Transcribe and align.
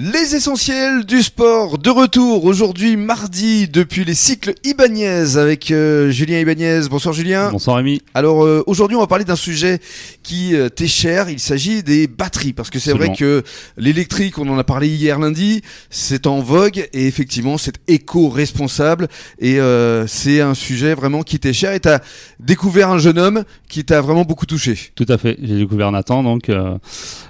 Les 0.00 0.36
essentiels 0.36 1.04
du 1.04 1.24
sport 1.24 1.76
de 1.76 1.90
retour 1.90 2.44
aujourd'hui 2.44 2.96
mardi 2.96 3.66
depuis 3.66 4.04
les 4.04 4.14
cycles 4.14 4.54
Ibanez 4.62 5.36
avec 5.36 5.72
euh, 5.72 6.12
Julien 6.12 6.38
Ibanez. 6.38 6.82
Bonsoir 6.88 7.12
Julien. 7.12 7.50
Bonsoir 7.50 7.78
Rémi. 7.78 8.00
Alors 8.14 8.44
euh, 8.44 8.62
aujourd'hui 8.68 8.96
on 8.96 9.00
va 9.00 9.08
parler 9.08 9.24
d'un 9.24 9.34
sujet 9.34 9.80
qui 10.22 10.54
euh, 10.54 10.68
t'est 10.68 10.86
cher, 10.86 11.28
il 11.30 11.40
s'agit 11.40 11.82
des 11.82 12.06
batteries 12.06 12.52
parce 12.52 12.70
que 12.70 12.78
c'est 12.78 12.92
vrai 12.92 13.12
que 13.12 13.42
l'électrique, 13.76 14.38
on 14.38 14.48
en 14.48 14.56
a 14.56 14.62
parlé 14.62 14.86
hier 14.86 15.18
lundi, 15.18 15.62
c'est 15.90 16.28
en 16.28 16.38
vogue 16.38 16.88
et 16.92 17.08
effectivement 17.08 17.58
c'est 17.58 17.80
éco-responsable 17.88 19.08
et 19.40 19.58
c'est 20.06 20.40
un 20.40 20.54
sujet 20.54 20.94
vraiment 20.94 21.22
qui 21.24 21.40
t'est 21.40 21.52
cher 21.52 21.72
et 21.72 21.80
t'as 21.80 21.98
découvert 22.38 22.90
un 22.90 22.98
jeune 22.98 23.18
homme 23.18 23.42
qui 23.68 23.84
t'a 23.84 24.00
vraiment 24.00 24.24
beaucoup 24.24 24.46
touché. 24.46 24.78
Tout 24.94 25.06
à 25.08 25.18
fait, 25.18 25.36
j'ai 25.42 25.56
découvert 25.56 25.90
Nathan 25.90 26.22
donc 26.22 26.52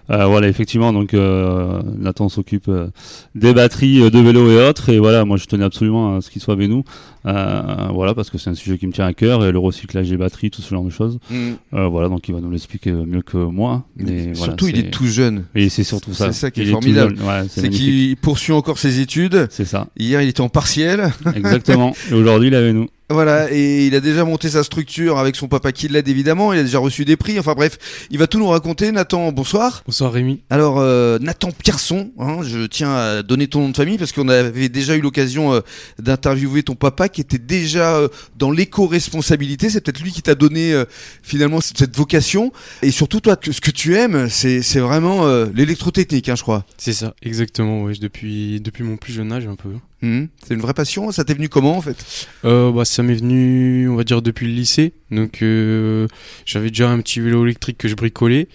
voilà 0.09 0.48
effectivement 0.48 0.93
donc 0.93 1.14
Nathan 1.14 2.29
s'occupe 2.29 2.57
euh, 2.68 2.88
des 3.34 3.54
batteries 3.54 4.02
euh, 4.02 4.11
de 4.11 4.18
vélo 4.18 4.50
et 4.50 4.68
autres. 4.68 4.89
Et 4.89 4.99
voilà, 4.99 5.25
moi 5.25 5.36
je 5.36 5.44
tenais 5.44 5.64
absolument 5.64 6.16
à 6.16 6.21
ce 6.21 6.30
qu'il 6.30 6.43
soit 6.43 6.54
avec 6.54 6.68
nous. 6.68 6.85
Euh, 7.26 7.89
voilà, 7.93 8.14
parce 8.14 8.30
que 8.30 8.39
c'est 8.39 8.50
un 8.50 8.54
sujet 8.54 8.79
qui 8.79 8.86
me 8.86 8.93
tient 8.93 9.07
à 9.07 9.12
cœur 9.12 9.44
et 9.44 9.53
le 9.53 9.58
recyclage 9.58 10.08
des 10.08 10.16
batteries, 10.16 10.50
tout 10.50 10.63
ce 10.63 10.71
genre 10.71 10.85
de 10.85 10.90
choses. 10.90 11.18
Mm. 11.30 11.52
voilà, 11.86 12.08
donc 12.08 12.29
il 12.29 12.35
va 12.35 12.40
nous 12.40 12.50
l'expliquer 12.50 12.93
mieux 12.93 13.22
que 13.22 13.36
moi. 13.36 13.85
Mais 13.96 14.35
surtout, 14.35 14.68
il 14.68 14.79
est 14.79 14.90
tout 14.90 15.07
jeune. 15.07 15.44
Et 15.54 15.68
c'est 15.68 15.85
surtout 15.85 16.13
ça. 16.13 16.32
C'est 16.32 16.40
ça 16.40 16.50
qui 16.50 16.63
est, 16.63 16.66
formidable. 16.66 17.16
c'est 17.49 17.68
qu'il 17.68 18.16
poursuit 18.16 18.52
encore 18.52 18.79
ses 18.79 19.00
études. 19.00 19.46
C'est 19.50 19.64
ça. 19.64 19.88
Hier, 19.99 20.22
il 20.22 20.29
était 20.29 20.40
en 20.40 20.49
partiel. 20.49 21.13
Exactement. 21.35 21.94
et 22.11 22.14
aujourd'hui, 22.14 22.49
il 22.49 22.54
est 22.54 22.58
avec 22.58 22.75
nous. 22.75 22.88
Voilà, 23.11 23.50
et 23.50 23.86
il 23.86 23.94
a 23.94 24.00
déjà 24.00 24.26
monté 24.26 24.50
sa 24.50 24.62
structure 24.62 25.16
avec 25.16 25.35
son 25.35 25.49
papa 25.49 25.72
qui 25.72 25.89
l'aide 25.89 26.08
évidemment, 26.08 26.53
il 26.53 26.58
a 26.58 26.62
déjà 26.62 26.79
reçu 26.79 27.07
des 27.07 27.16
prix, 27.16 27.39
enfin 27.39 27.54
bref, 27.54 27.79
il 28.11 28.18
va 28.18 28.26
tout 28.26 28.39
nous 28.39 28.49
raconter. 28.49 28.93
Nathan, 28.93 29.32
bonsoir. 29.32 29.82
Bonsoir 29.86 30.12
Rémi. 30.12 30.43
Alors, 30.50 30.79
euh, 30.79 31.18
Nathan 31.18 31.50
Pierson, 31.50 32.11
hein, 32.19 32.41
je 32.42 32.66
tiens 32.66 32.94
à 32.94 33.22
donner 33.22 33.47
ton 33.47 33.61
nom 33.61 33.70
de 33.70 33.77
famille 33.77 33.97
parce 33.97 34.12
qu'on 34.12 34.28
avait 34.28 34.69
déjà 34.69 34.94
eu 34.94 35.00
l'occasion 35.00 35.55
euh, 35.55 35.61
d'interviewer 35.98 36.62
ton 36.62 36.74
papa 36.74 37.08
qui 37.08 37.22
était 37.22 37.38
déjà 37.38 37.96
euh, 37.96 38.08
dans 38.36 38.50
l'éco-responsabilité, 38.50 39.70
c'est 39.70 39.80
peut-être 39.80 40.02
lui 40.02 40.12
qui 40.12 40.20
t'a 40.20 40.34
donné 40.34 40.84
finalement 41.22 41.62
cette 41.62 41.96
vocation. 41.96 42.52
Et 42.83 42.90
surtout, 42.90 43.20
toi, 43.20 43.38
ce 43.42 43.62
que 43.62 43.70
tu 43.70 43.96
aimes, 43.96 44.28
c'est 44.28 44.80
vraiment 44.80 45.27
l'électrotechnique, 45.55 46.28
hein, 46.28 46.36
je 46.36 46.42
crois. 46.42 46.66
C'est 46.77 46.92
ça, 46.92 47.14
exactement, 47.22 47.84
oui, 47.84 47.98
depuis, 47.98 48.61
depuis 48.61 48.84
mon 48.84 48.98
plus 48.98 49.14
jeune 49.14 49.33
âge 49.33 49.46
un 49.46 49.56
peu. 49.56 49.70
Mmh. 50.00 50.27
C'est 50.46 50.54
une 50.54 50.60
vraie 50.60 50.74
passion 50.74 51.10
Ça 51.10 51.24
t'est 51.24 51.34
venu 51.34 51.48
comment 51.48 51.77
en 51.77 51.80
fait? 51.80 52.28
Euh, 52.44 52.70
bah, 52.70 52.84
Ça 52.84 53.02
m'est 53.02 53.16
venu, 53.16 53.88
on 53.88 53.96
va 53.96 54.05
dire, 54.05 54.22
depuis 54.22 54.46
le 54.46 54.52
lycée. 54.52 54.92
Donc 55.10 55.42
euh, 55.42 56.06
j'avais 56.44 56.68
déjà 56.68 56.90
un 56.90 57.00
petit 57.00 57.20
vélo 57.20 57.44
électrique 57.44 57.78
que 57.78 57.88
je 57.88 57.94
bricolais. 57.94 58.48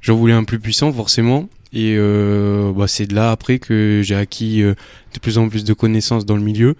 J'en 0.00 0.16
voulais 0.16 0.34
un 0.34 0.44
plus 0.44 0.58
puissant 0.58 0.92
forcément. 0.92 1.48
Et 1.72 1.96
euh, 1.98 2.72
bah, 2.72 2.88
c'est 2.88 3.06
de 3.06 3.14
là 3.14 3.30
après 3.30 3.58
que 3.58 4.00
j'ai 4.02 4.14
acquis 4.14 4.62
euh, 4.62 4.74
de 5.16 5.20
plus 5.20 5.38
en 5.38 5.48
plus 5.48 5.64
de 5.64 5.72
connaissances 5.72 6.26
dans 6.26 6.36
le 6.36 6.42
milieu 6.42 6.76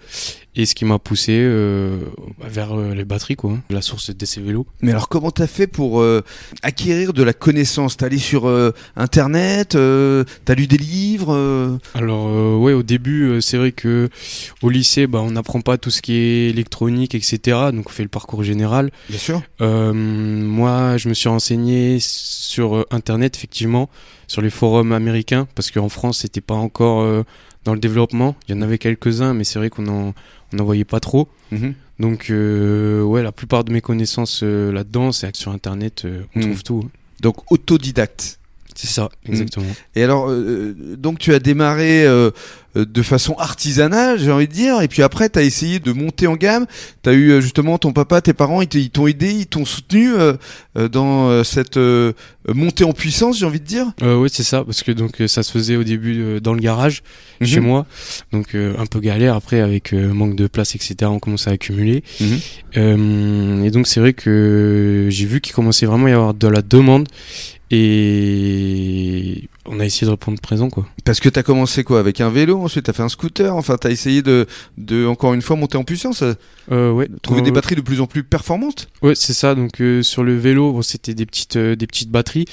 et 0.57 0.65
ce 0.65 0.73
qui 0.73 0.85
m'a 0.85 0.97
poussé 0.97 1.33
euh, 1.39 1.99
bah, 2.39 2.47
vers 2.49 2.77
euh, 2.77 2.95
les 2.95 3.05
batteries, 3.05 3.35
quoi, 3.35 3.51
hein. 3.51 3.63
la 3.69 3.83
source 3.83 4.15
de 4.15 4.25
ces 4.25 4.41
vélos. 4.41 4.65
Mais 4.81 4.91
alors, 4.91 5.07
comment 5.07 5.29
t'as 5.29 5.45
fait 5.45 5.67
pour 5.67 6.01
euh, 6.01 6.23
acquérir 6.63 7.13
de 7.13 7.21
la 7.21 7.33
connaissance? 7.33 7.95
T'es 7.95 8.05
allé 8.05 8.17
sur 8.17 8.51
Internet 8.95 9.69
T'as 9.71 10.55
lu 10.55 10.67
des 10.67 10.77
livres 10.77 11.79
Alors, 11.93 12.59
ouais, 12.59 12.73
au 12.73 12.83
début, 12.83 13.39
c'est 13.41 13.57
vrai 13.57 13.71
que 13.71 14.09
au 14.63 14.69
lycée, 14.69 15.05
bah, 15.05 15.19
on 15.21 15.31
n'apprend 15.31 15.61
pas 15.61 15.77
tout 15.77 15.91
ce 15.91 16.01
qui 16.01 16.13
est 16.13 16.49
électronique, 16.49 17.13
etc. 17.13 17.69
Donc, 17.71 17.87
on 17.87 17.91
fait 17.91 18.03
le 18.03 18.09
parcours 18.09 18.43
général. 18.43 18.89
Bien 19.09 19.19
sûr. 19.19 19.41
moi, 19.59 20.97
je 20.97 21.09
me 21.09 21.13
suis 21.13 21.29
renseigné 21.29 21.97
sur 21.99 22.85
Internet, 22.89 23.35
effectivement, 23.35 23.89
sur 24.25 24.41
les 24.41 24.49
forums 24.49 24.91
américains, 24.91 25.47
parce 25.53 25.69
qu'en 25.69 25.89
France, 25.89 26.19
c'était 26.19 26.41
pas 26.41 26.55
encore 26.55 27.23
dans 27.65 27.73
le 27.73 27.79
développement. 27.79 28.35
Il 28.47 28.55
y 28.55 28.57
en 28.57 28.61
avait 28.61 28.77
quelques-uns, 28.77 29.33
mais 29.33 29.43
c'est 29.43 29.59
vrai 29.59 29.69
qu'on 29.69 29.87
en, 29.87 30.13
n'en 30.53 30.63
voyait 30.63 30.85
pas 30.85 30.99
trop. 30.99 31.27
Mhm. 31.51 31.73
Donc, 31.99 32.29
euh, 32.29 33.01
ouais, 33.01 33.23
la 33.23 33.31
plupart 33.31 33.63
de 33.63 33.71
mes 33.71 33.81
connaissances 33.81 34.41
euh, 34.43 34.71
là-dedans, 34.71 35.11
c'est 35.11 35.35
sur 35.35 35.51
Internet, 35.51 36.03
euh, 36.05 36.23
on 36.35 36.39
mhm. 36.39 36.45
trouve 36.45 36.63
tout. 36.63 36.83
Hein. 36.85 36.89
Donc, 37.21 37.51
autodidacte. 37.51 38.39
C'est 38.79 38.87
ça, 38.87 39.09
mhm. 39.25 39.33
exactement. 39.33 39.65
Et 39.95 40.03
alors, 40.03 40.31
donc 40.97 41.19
tu 41.19 41.33
as 41.33 41.39
démarré 41.39 42.05
euh, 42.77 42.85
de 42.85 43.01
façon 43.01 43.33
artisanale, 43.37 44.19
j'ai 44.19 44.31
envie 44.31 44.47
de 44.47 44.53
dire. 44.53 44.81
Et 44.81 44.87
puis 44.87 45.01
après, 45.01 45.29
tu 45.29 45.39
as 45.39 45.43
essayé 45.43 45.79
de 45.79 45.91
monter 45.91 46.27
en 46.27 46.35
gamme. 46.35 46.65
Tu 47.03 47.09
as 47.09 47.13
eu 47.13 47.31
euh, 47.31 47.41
justement 47.41 47.77
ton 47.77 47.93
papa, 47.93 48.21
tes 48.21 48.33
parents, 48.33 48.61
ils 48.61 48.89
t'ont 48.89 49.07
aidé, 49.07 49.31
ils 49.31 49.47
t'ont 49.47 49.65
soutenu 49.65 50.13
euh, 50.13 50.33
dans 50.89 51.43
cette 51.43 51.79
montée 52.47 52.83
en 52.83 52.93
puissance, 52.93 53.39
j'ai 53.39 53.45
envie 53.45 53.59
de 53.59 53.65
dire. 53.65 53.87
oui, 54.01 54.29
c'est 54.31 54.43
ça, 54.43 54.63
parce 54.63 54.83
que 54.83 54.91
donc 54.91 55.21
ça 55.27 55.43
se 55.43 55.51
faisait 55.51 55.75
au 55.75 55.83
début 55.83 56.39
dans 56.39 56.53
le 56.53 56.59
garage 56.59 57.01
chez 57.41 57.59
mhm. 57.59 57.65
moi, 57.65 57.85
donc 58.31 58.53
un 58.55 58.85
peu 58.85 58.99
galère. 58.99 59.35
Après, 59.35 59.59
avec 59.59 59.93
manque 59.93 60.35
de 60.35 60.47
place, 60.47 60.75
etc., 60.75 60.95
on 61.05 61.19
commence 61.19 61.47
à 61.47 61.51
accumuler. 61.51 62.03
Mhm. 62.21 63.63
et 63.65 63.71
donc 63.71 63.87
c'est 63.87 63.99
vrai 63.99 64.13
que 64.13 65.07
j'ai 65.09 65.25
vu 65.25 65.41
qu'il 65.41 65.55
commençait 65.55 65.87
vraiment 65.87 66.05
à 66.05 66.09
y 66.09 66.13
avoir 66.13 66.33
de 66.33 66.47
la 66.47 66.61
demande. 66.61 67.07
Et 67.69 69.49
on 69.65 69.81
a 69.81 69.85
essayé 69.85 70.05
de 70.05 70.11
répondre 70.11 70.39
présent 70.39 70.69
quoi. 70.69 70.87
Parce 71.03 71.19
que 71.19 71.27
tu 71.27 71.37
as 71.37 71.43
commencé 71.43 71.83
quoi 71.83 71.99
avec 71.99 72.21
un 72.21 72.29
vélo, 72.29 72.61
ensuite 72.61 72.85
tu 72.85 72.89
as 72.89 72.93
fait 72.93 73.03
un 73.03 73.09
scooter, 73.09 73.53
enfin 73.53 73.75
tu 73.79 73.87
as 73.87 73.89
essayé 73.89 74.21
de, 74.21 74.47
de 74.77 75.05
encore 75.05 75.33
une 75.33 75.41
fois 75.41 75.57
monter 75.57 75.77
en 75.77 75.83
puissance, 75.83 76.23
euh, 76.71 76.91
ouais, 76.91 77.09
trouver 77.21 77.41
des 77.41 77.51
batteries 77.51 77.75
de 77.75 77.81
plus 77.81 77.99
en 77.99 78.07
plus 78.07 78.23
performantes. 78.23 78.87
Ouais, 79.01 79.15
c'est 79.15 79.33
ça. 79.33 79.53
Donc 79.53 79.81
euh, 79.81 80.01
sur 80.01 80.23
le 80.23 80.37
vélo, 80.37 80.71
bon, 80.71 80.81
c'était 80.81 81.13
des 81.13 81.25
petites 81.25 81.57
euh, 81.57 81.75
des 81.75 81.87
petites 81.87 82.09
batteries. 82.09 82.45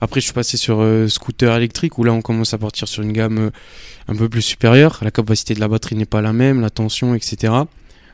Après 0.00 0.20
je 0.20 0.24
suis 0.24 0.34
passé 0.34 0.56
sur 0.56 0.80
euh, 0.80 1.06
scooter 1.06 1.54
électrique 1.54 1.98
où 1.98 2.04
là 2.04 2.12
on 2.12 2.20
commence 2.20 2.52
à 2.52 2.58
partir 2.58 2.88
sur 2.88 3.04
une 3.04 3.12
gamme 3.12 3.52
un 4.08 4.16
peu 4.16 4.28
plus 4.28 4.42
supérieure. 4.42 4.98
La 5.02 5.12
capacité 5.12 5.54
de 5.54 5.60
la 5.60 5.68
batterie 5.68 5.94
n'est 5.94 6.06
pas 6.06 6.22
la 6.22 6.32
même, 6.32 6.60
la 6.60 6.70
tension, 6.70 7.14
etc. 7.14 7.52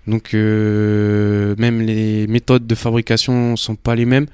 Donc 0.06 0.34
même 0.34 1.80
les 1.80 2.26
méthodes 2.26 2.66
de 2.66 2.74
fabrication 2.74 3.56
sont 3.56 3.76
pas 3.76 3.94
les 3.94 4.04
mêmes. 4.04 4.26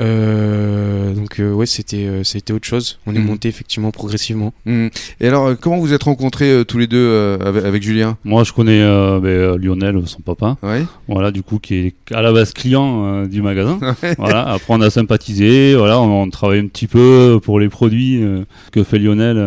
Euh, 0.00 0.91
donc 1.32 1.40
euh, 1.40 1.54
ouais, 1.54 1.64
c'était 1.66 2.04
euh, 2.04 2.24
c'était 2.24 2.52
autre 2.52 2.66
chose. 2.66 2.98
On 3.06 3.14
est 3.14 3.18
mhm. 3.18 3.26
monté 3.26 3.48
effectivement 3.48 3.90
progressivement. 3.90 4.52
Mhm. 4.66 4.90
Et 5.20 5.28
alors, 5.28 5.56
comment 5.58 5.78
vous 5.78 5.94
êtes 5.94 6.02
rencontrés 6.02 6.62
tous 6.68 6.76
les 6.76 6.86
deux 6.86 7.38
avec, 7.42 7.82
Julien? 7.82 8.18
Moi, 8.24 8.44
je 8.44 8.52
connais 8.52 8.80
ben, 8.80 9.56
Lionel, 9.56 10.02
son 10.06 10.20
papa. 10.20 10.56
Ouais. 10.62 10.84
Voilà, 11.08 11.30
du 11.30 11.42
coup, 11.42 11.58
qui 11.58 11.74
est 11.74 11.94
à 12.12 12.20
la 12.20 12.32
base 12.32 12.52
client 12.52 13.24
du 13.26 13.40
magasin. 13.40 13.78
voilà. 14.18 14.46
Après, 14.46 14.74
on 14.74 14.80
a 14.80 14.90
sympathisé. 14.90 15.74
Voilà, 15.74 16.00
on, 16.00 16.28
travaille 16.30 16.60
un 16.60 16.66
petit 16.66 16.86
peu 16.86 17.40
pour 17.42 17.60
les 17.60 17.68
produits 17.68 18.22
que 18.70 18.84
fait 18.84 18.98
Lionel 18.98 19.38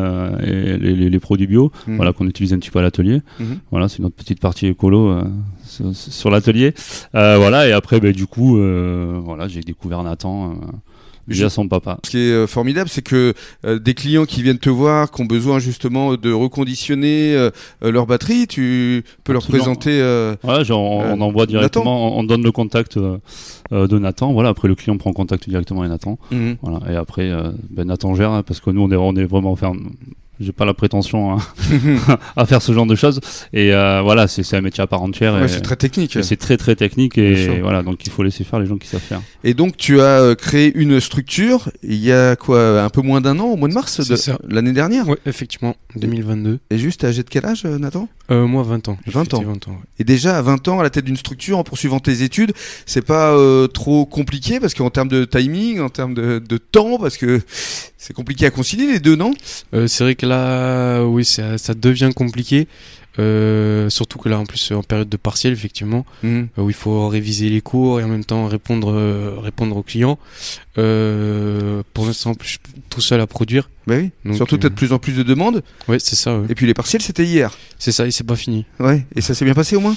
et 0.43 0.77
les, 0.77 1.19
produits 1.19 1.47
bio. 1.47 1.71
Mhm. 1.87 1.97
Voilà, 1.97 2.13
qu'on 2.13 2.27
utilise 2.27 2.53
un 2.53 2.59
petit 2.59 2.71
peu 2.71 2.79
à 2.79 2.81
l'atelier. 2.81 3.21
Voilà, 3.71 3.89
c'est 3.89 3.99
notre 4.01 4.15
petite 4.15 4.39
partie 4.39 4.67
écolo 4.67 5.21
sur, 5.93 6.29
l'atelier. 6.29 6.73
Euh, 7.15 7.37
voilà, 7.37 7.67
et 7.67 7.71
après, 7.71 7.99
ben, 7.99 8.11
du 8.11 8.27
coup, 8.27 8.57
euh, 8.57 9.19
voilà, 9.23 9.47
j'ai 9.47 9.61
découvert 9.61 10.03
Nathan. 10.03 10.51
Euh, 10.51 10.53
via 11.27 11.49
son 11.49 11.67
papa. 11.67 11.97
Ce 12.05 12.11
qui 12.11 12.19
est 12.19 12.45
formidable, 12.45 12.87
c'est 12.87 13.01
que 13.01 13.33
des 13.63 13.95
clients 13.95 14.25
qui 14.25 14.43
viennent 14.43 14.59
te 14.59 14.69
voir, 14.69 15.09
qui 15.09 15.23
ont 15.23 15.25
besoin 15.25 15.57
justement 15.57 16.17
de 16.17 16.31
reconditionner 16.31 17.49
leur 17.81 18.05
batterie, 18.05 18.45
tu 18.45 19.03
peux 19.23 19.33
leur 19.33 19.47
présenter. 19.47 19.97
voilà, 20.43 20.63
on, 20.75 21.19
envoie 21.21 21.47
directement, 21.47 22.15
on, 22.15 22.23
donne 22.23 22.43
le 22.43 22.51
contact 22.51 22.99
de 22.99 23.97
Nathan. 23.97 24.33
Voilà, 24.33 24.49
après 24.49 24.67
le 24.67 24.75
client 24.75 24.97
prend 24.97 25.13
contact 25.13 25.49
directement 25.49 25.79
avec 25.79 25.93
Nathan. 25.93 26.19
Mhm. 26.29 26.57
Voilà, 26.61 26.93
et 26.93 26.95
après, 26.95 27.31
ben, 27.71 27.87
Nathan 27.87 28.13
gère 28.13 28.29
hein, 28.29 28.43
parce 28.43 28.59
que 28.59 28.69
nous 28.69 28.83
on 28.83 28.91
est, 28.91 28.95
on 28.95 29.15
est 29.15 29.25
vraiment 29.25 29.55
ferme 29.55 29.93
j'ai 30.39 30.51
pas 30.51 30.65
la 30.65 30.73
prétention 30.73 31.37
à 32.35 32.45
faire 32.45 32.61
ce 32.61 32.71
genre 32.73 32.85
de 32.85 32.95
choses. 32.95 33.19
Et 33.53 33.73
euh, 33.73 34.01
voilà 34.01 34.27
c'est 34.27 34.55
un 34.55 34.61
métier 34.61 34.83
à 34.83 34.87
part 34.87 35.01
entière 35.01 35.35
ouais, 35.35 35.47
c'est 35.47 35.61
très 35.61 35.75
technique. 35.75 36.17
c'est 36.21 36.37
très 36.37 36.57
très 36.57 36.75
technique 36.75 37.17
et 37.17 37.59
voilà 37.61 37.83
donc 37.83 38.05
il 38.05 38.11
faut 38.11 38.23
laisser 38.23 38.43
faire 38.43 38.59
les 38.59 38.65
gens 38.65 38.77
qui 38.77 38.87
savent 38.87 39.01
faire. 39.01 39.21
Et 39.43 39.53
donc 39.53 39.77
tu 39.77 40.01
as 40.01 40.21
euh, 40.21 40.35
créé 40.35 40.71
une 40.75 40.99
structure 40.99 41.69
il 41.83 41.95
y 41.95 42.11
a 42.11 42.35
quoi 42.35 42.81
un 42.81 42.89
peu 42.89 43.01
moins 43.01 43.21
d'un 43.21 43.39
an 43.39 43.45
au 43.45 43.55
mois 43.55 43.69
de 43.69 43.73
mars 43.73 43.99
de 43.99 44.53
l'année 44.53 44.73
dernière 44.73 45.07
oui 45.07 45.15
effectivement 45.25 45.75
2022 45.95 46.59
et 46.69 46.77
juste 46.77 47.03
âgé 47.03 47.23
de 47.23 47.29
quel 47.29 47.45
âge 47.45 47.63
euh, 47.65 47.77
Nathan? 47.77 48.07
Euh, 48.31 48.47
moi 48.47 48.63
20 48.63 48.89
ans. 48.89 48.97
20 49.07 49.33
ans, 49.35 49.43
20 49.43 49.67
ans 49.67 49.77
et 49.99 50.03
déjà 50.03 50.37
à 50.37 50.41
20 50.41 50.67
ans 50.67 50.79
à 50.79 50.83
la 50.83 50.89
tête 50.89 51.05
d'une 51.05 51.17
structure 51.17 51.57
en 51.57 51.63
poursuivant 51.63 51.99
tes 51.99 52.23
études 52.23 52.53
c'est 52.85 53.05
pas 53.05 53.31
euh, 53.31 53.67
trop 53.67 54.05
compliqué 54.05 54.59
parce 54.59 54.73
qu'en 54.73 54.89
termes 54.89 55.07
de 55.07 55.25
timing 55.25 55.79
en 55.79 55.89
termes 55.89 56.13
de, 56.13 56.39
de 56.39 56.57
temps 56.57 56.97
parce 56.97 57.17
que 57.17 57.41
c'est 58.05 58.13
compliqué 58.13 58.45
à 58.45 58.51
concilier 58.51 58.85
les 58.85 58.99
deux, 58.99 59.15
non? 59.15 59.33
Euh, 59.73 59.87
C'est 59.87 60.03
vrai 60.03 60.13
que 60.13 60.27
là, 60.27 61.03
oui, 61.03 61.25
ça, 61.25 61.57
ça 61.57 61.73
devient 61.73 62.11
compliqué. 62.15 62.67
Euh, 63.17 63.89
surtout 63.89 64.19
que 64.19 64.29
là, 64.29 64.37
en 64.37 64.45
plus, 64.45 64.71
en 64.73 64.83
période 64.83 65.09
de 65.09 65.17
partiel, 65.17 65.53
effectivement, 65.53 66.05
mhm. 66.21 66.49
euh, 66.59 66.61
où 66.61 66.69
il 66.69 66.75
faut 66.75 67.07
réviser 67.07 67.49
les 67.49 67.61
cours 67.61 67.99
et 67.99 68.03
en 68.03 68.07
même 68.07 68.23
temps 68.23 68.45
répondre, 68.45 68.91
euh, 68.91 69.39
répondre 69.39 69.75
aux 69.75 69.81
clients. 69.81 70.19
Pour 70.75 72.05
l'instant, 72.05 72.35
tout 72.89 73.01
seul 73.01 73.21
à 73.21 73.25
produire. 73.25 73.71
Bah 73.87 73.95
oui. 73.97 74.11
Donc, 74.23 74.35
surtout, 74.35 74.59
peut-être 74.59 74.73
de 74.73 74.77
plus 74.77 74.93
en 74.93 74.99
plus 74.99 75.13
de 75.13 75.23
demandes. 75.23 75.63
Ouais, 75.87 75.97
c'est 75.97 76.15
ça. 76.15 76.39
Et 76.47 76.53
puis 76.53 76.67
les 76.67 76.75
partiels, 76.75 77.01
c'était 77.01 77.25
hier. 77.25 77.57
C'est 77.79 77.91
ça, 77.91 78.05
et 78.05 78.11
c'est 78.11 78.23
pas 78.23 78.35
fini. 78.35 78.65
Ouais. 78.79 79.03
Et 79.15 79.21
ça 79.21 79.33
s'est 79.33 79.45
bien 79.45 79.55
passé 79.55 79.75
au 79.75 79.79
moins? 79.79 79.95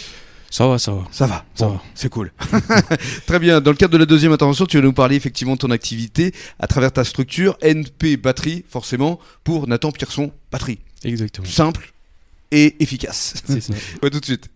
Ça 0.51 0.67
va, 0.67 0.79
ça 0.79 0.93
va. 0.93 1.07
Ça 1.11 1.27
va, 1.27 1.45
ça 1.55 1.69
va. 1.69 1.83
C'est 1.95 2.09
cool. 2.09 2.33
Très 3.27 3.39
bien. 3.39 3.61
Dans 3.61 3.71
le 3.71 3.77
cadre 3.77 3.93
de 3.93 3.99
la 3.99 4.07
deuxième 4.07 4.33
intervention, 4.33 4.67
tu 4.67 4.79
vas 4.79 4.83
nous 4.83 4.93
parler 4.93 5.17
effectivement 5.17 5.55
de 5.55 5.59
ton 5.59 5.71
activité 5.71 6.33
à 6.59 6.67
travers 6.67 6.93
ta 6.93 7.05
structure 7.05 7.59
NP 7.63 8.17
Batterie, 8.17 8.65
forcément, 8.69 9.21
pour 9.45 9.69
Nathan 9.69 9.93
Pierson 9.93 10.33
Batterie. 10.51 10.79
Exactement. 11.05 11.47
Simple 11.47 11.93
et 12.51 12.77
efficace. 12.81 13.35
C'est 13.47 13.61
ça. 13.61 13.75
ouais, 14.03 14.11
tout 14.11 14.21
de 14.21 14.25
suite. 14.25 14.49